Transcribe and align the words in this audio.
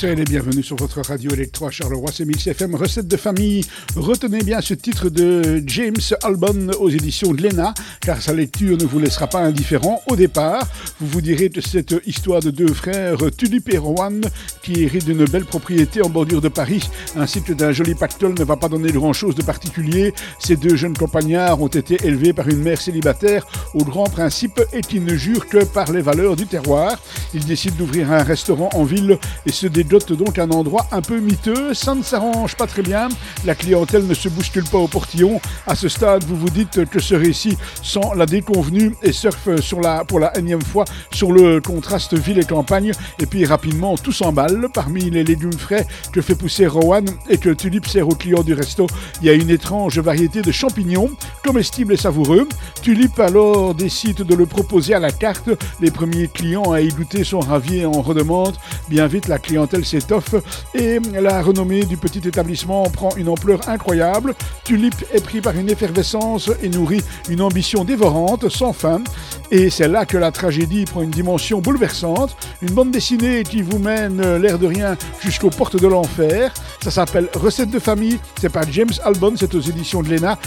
Soyez 0.00 0.14
les 0.14 0.24
bienvenus 0.24 0.64
sur 0.64 0.76
votre 0.76 1.02
radio 1.02 1.30
électro 1.30 1.70
Charleroi, 1.70 2.10
c'est 2.10 2.24
Mix 2.24 2.46
FM, 2.46 2.74
recette 2.74 3.06
de 3.06 3.18
famille. 3.18 3.66
Retenez 3.96 4.42
bien 4.42 4.62
ce 4.62 4.72
titre 4.72 5.10
de 5.10 5.62
James 5.66 6.00
Albon 6.22 6.70
aux 6.80 6.88
éditions 6.88 7.34
de 7.34 7.42
Lena, 7.42 7.74
car 8.00 8.22
sa 8.22 8.32
lecture 8.32 8.78
ne 8.78 8.86
vous 8.86 8.98
laissera 8.98 9.26
pas 9.26 9.40
indifférent. 9.40 10.00
Au 10.08 10.16
départ, 10.16 10.66
vous 11.00 11.06
vous 11.06 11.20
direz 11.20 11.50
de 11.50 11.60
cette 11.60 11.94
histoire 12.06 12.40
de 12.40 12.50
deux 12.50 12.72
frères, 12.72 13.18
Tulip 13.36 13.68
et 13.74 13.76
Rowan, 13.76 14.22
qui 14.62 14.84
héritent 14.84 15.04
d'une 15.04 15.26
belle 15.26 15.44
propriété 15.44 16.00
en 16.00 16.08
bordure 16.08 16.40
de 16.40 16.48
Paris, 16.48 16.88
ainsi 17.14 17.42
que 17.42 17.52
d'un 17.52 17.72
joli 17.72 17.94
pactole, 17.94 18.32
ne 18.38 18.44
va 18.44 18.56
pas 18.56 18.70
donner 18.70 18.92
grand-chose 18.92 19.34
de 19.34 19.42
particulier. 19.42 20.14
Ces 20.38 20.56
deux 20.56 20.76
jeunes 20.76 20.96
compagnards 20.96 21.60
ont 21.60 21.68
été 21.68 21.98
élevés 22.06 22.32
par 22.32 22.48
une 22.48 22.62
mère 22.62 22.80
célibataire 22.80 23.46
au 23.74 23.84
grand 23.84 24.08
principe 24.08 24.62
et 24.72 24.80
qui 24.80 24.98
ne 24.98 25.14
jure 25.14 25.46
que 25.46 25.62
par 25.62 25.92
les 25.92 26.00
valeurs 26.00 26.36
du 26.36 26.46
terroir. 26.46 26.98
Ils 27.34 27.44
décident 27.44 27.76
d'ouvrir 27.76 28.10
un 28.10 28.22
restaurant 28.22 28.69
en 28.74 28.84
ville 28.84 29.18
et 29.46 29.52
se 29.52 29.66
dédotent 29.66 30.12
donc 30.12 30.38
un 30.38 30.50
endroit 30.50 30.86
un 30.92 31.02
peu 31.02 31.18
miteux. 31.18 31.74
Ça 31.74 31.94
ne 31.94 32.02
s'arrange 32.02 32.56
pas 32.56 32.66
très 32.66 32.82
bien. 32.82 33.08
La 33.44 33.54
clientèle 33.54 34.06
ne 34.06 34.14
se 34.14 34.28
bouscule 34.28 34.64
pas 34.64 34.78
au 34.78 34.88
portillon. 34.88 35.40
À 35.66 35.74
ce 35.74 35.88
stade, 35.88 36.24
vous 36.24 36.36
vous 36.36 36.50
dites 36.50 36.84
que 36.86 37.00
ce 37.00 37.14
récit 37.14 37.56
sent 37.82 38.00
la 38.16 38.26
déconvenue 38.26 38.94
et 39.02 39.12
surfe 39.12 39.48
pour 40.08 40.20
la 40.20 40.36
énième 40.36 40.62
fois 40.62 40.84
sur 41.12 41.32
le 41.32 41.60
contraste 41.60 42.14
ville 42.14 42.38
et 42.38 42.44
campagne. 42.44 42.92
Et 43.18 43.26
puis 43.26 43.44
rapidement, 43.44 43.96
tout 43.96 44.12
s'emballe. 44.12 44.68
Parmi 44.72 45.10
les 45.10 45.24
légumes 45.24 45.52
frais 45.52 45.86
que 46.12 46.20
fait 46.20 46.34
pousser 46.34 46.66
Rowan 46.66 47.04
et 47.28 47.38
que 47.38 47.50
Tulip 47.50 47.86
sert 47.86 48.08
aux 48.08 48.14
clients 48.14 48.42
du 48.42 48.54
resto, 48.54 48.86
il 49.20 49.26
y 49.26 49.30
a 49.30 49.34
une 49.34 49.50
étrange 49.50 49.98
variété 49.98 50.42
de 50.42 50.52
champignons, 50.52 51.10
comestibles 51.44 51.94
et 51.94 51.96
savoureux. 51.96 52.48
Tulip 52.82 53.18
alors 53.18 53.74
décide 53.74 54.22
de 54.22 54.34
le 54.34 54.46
proposer 54.46 54.94
à 54.94 54.98
la 54.98 55.10
carte. 55.10 55.50
Les 55.80 55.90
premiers 55.90 56.28
clients 56.28 56.72
à 56.72 56.80
y 56.80 56.88
goûter 56.88 57.24
sont 57.24 57.40
ravis 57.40 57.84
en 57.84 58.02
redemandent. 58.02 58.56
Bien 58.88 59.06
vite, 59.06 59.28
la 59.28 59.38
clientèle 59.38 59.84
s'étoffe 59.84 60.34
et 60.74 60.98
la 61.20 61.42
renommée 61.42 61.84
du 61.84 61.96
petit 61.96 62.26
établissement 62.26 62.82
prend 62.84 63.14
une 63.16 63.28
ampleur 63.28 63.68
incroyable. 63.68 64.34
Tulip 64.64 64.94
est 65.12 65.22
pris 65.22 65.40
par 65.40 65.56
une 65.56 65.70
effervescence 65.70 66.50
et 66.62 66.68
nourrit 66.68 67.02
une 67.28 67.42
ambition 67.42 67.84
dévorante, 67.84 68.48
sans 68.48 68.72
fin. 68.72 69.00
Et 69.50 69.70
c'est 69.70 69.88
là 69.88 70.06
que 70.06 70.16
la 70.16 70.32
tragédie 70.32 70.84
prend 70.84 71.02
une 71.02 71.10
dimension 71.10 71.60
bouleversante. 71.60 72.36
Une 72.62 72.70
bande 72.70 72.90
dessinée 72.90 73.42
qui 73.42 73.62
vous 73.62 73.78
mène, 73.78 74.36
l'air 74.36 74.58
de 74.58 74.66
rien, 74.66 74.96
jusqu'aux 75.20 75.50
portes 75.50 75.80
de 75.80 75.86
l'enfer. 75.86 76.52
Ça 76.82 76.90
s'appelle 76.90 77.28
Recette 77.34 77.70
de 77.70 77.78
famille. 77.78 78.18
C'est 78.40 78.50
par 78.50 78.70
James 78.70 78.92
Albon, 79.04 79.34
c'est 79.36 79.54
aux 79.54 79.60
éditions 79.60 80.02
de 80.02 80.08
Lena. 80.08 80.38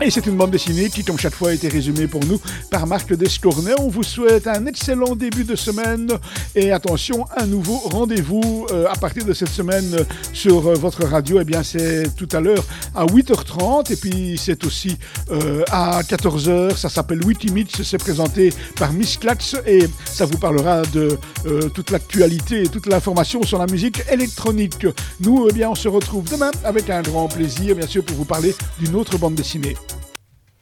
Et 0.00 0.10
c'est 0.10 0.26
une 0.26 0.36
bande 0.36 0.52
dessinée 0.52 0.90
qui, 0.90 1.02
comme 1.02 1.18
chaque 1.18 1.34
fois, 1.34 1.50
a 1.50 1.52
été 1.54 1.66
résumée 1.66 2.06
pour 2.06 2.24
nous 2.24 2.40
par 2.70 2.86
Marc 2.86 3.12
Descornet. 3.12 3.72
On 3.80 3.88
vous 3.88 4.04
souhaite 4.04 4.46
un 4.46 4.64
excellent 4.66 5.16
début 5.16 5.42
de 5.42 5.56
semaine 5.56 6.12
et 6.54 6.70
attention, 6.70 7.26
un 7.36 7.46
nouveau 7.46 7.78
rendez-vous 7.78 8.64
euh, 8.70 8.86
à 8.88 8.94
partir 8.94 9.24
de 9.24 9.32
cette 9.32 9.48
semaine 9.48 10.06
sur 10.32 10.68
euh, 10.68 10.74
votre 10.74 11.04
radio. 11.04 11.40
Eh 11.40 11.44
bien, 11.44 11.64
c'est 11.64 12.14
tout 12.14 12.28
à 12.30 12.40
l'heure 12.40 12.64
à 12.94 13.06
8h30 13.06 13.92
et 13.92 13.96
puis 13.96 14.40
c'est 14.40 14.64
aussi 14.64 14.96
euh, 15.32 15.64
à 15.72 16.00
14h. 16.02 16.76
Ça 16.76 16.88
s'appelle 16.88 17.24
Witty 17.24 17.50
Mitch. 17.50 17.82
C'est 17.82 17.98
présenté 17.98 18.52
par 18.76 18.92
Miss 18.92 19.16
Clax 19.16 19.56
et 19.66 19.88
ça 20.04 20.26
vous 20.26 20.38
parlera 20.38 20.82
de 20.82 21.18
toute 21.74 21.90
l'actualité 21.90 22.62
et 22.62 22.68
toute 22.68 22.86
l'information 22.86 23.42
sur 23.42 23.58
la 23.58 23.66
musique 23.66 24.02
électronique. 24.10 24.86
Nous, 25.20 25.48
eh 25.50 25.52
bien, 25.52 25.70
on 25.70 25.74
se 25.74 25.88
retrouve 25.88 26.30
demain 26.30 26.50
avec 26.62 26.88
un 26.88 27.02
grand 27.02 27.26
plaisir, 27.26 27.74
bien 27.74 27.86
sûr, 27.86 28.04
pour 28.04 28.16
vous 28.16 28.24
parler 28.24 28.54
d'une 28.78 28.94
autre 28.94 29.18
bande 29.18 29.34
dessinée. 29.34 29.74